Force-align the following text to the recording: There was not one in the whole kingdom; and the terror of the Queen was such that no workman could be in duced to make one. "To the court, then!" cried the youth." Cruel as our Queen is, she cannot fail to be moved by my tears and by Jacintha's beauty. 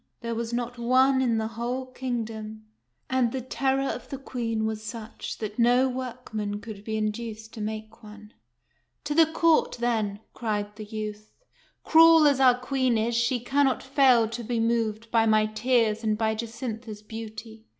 There 0.21 0.33
was 0.33 0.51
not 0.51 0.79
one 0.79 1.21
in 1.21 1.37
the 1.37 1.45
whole 1.49 1.85
kingdom; 1.85 2.65
and 3.07 3.31
the 3.31 3.39
terror 3.39 3.87
of 3.87 4.09
the 4.09 4.17
Queen 4.17 4.65
was 4.65 4.81
such 4.83 5.37
that 5.37 5.59
no 5.59 5.87
workman 5.87 6.59
could 6.59 6.83
be 6.83 6.97
in 6.97 7.11
duced 7.11 7.53
to 7.53 7.61
make 7.61 8.01
one. 8.01 8.33
"To 9.03 9.13
the 9.13 9.27
court, 9.31 9.77
then!" 9.79 10.19
cried 10.33 10.75
the 10.75 10.85
youth." 10.85 11.35
Cruel 11.85 12.25
as 12.27 12.39
our 12.39 12.57
Queen 12.59 12.97
is, 12.97 13.13
she 13.13 13.41
cannot 13.41 13.83
fail 13.83 14.27
to 14.29 14.43
be 14.43 14.59
moved 14.59 15.11
by 15.11 15.27
my 15.27 15.45
tears 15.45 16.03
and 16.03 16.17
by 16.17 16.33
Jacintha's 16.33 17.03
beauty. 17.03 17.67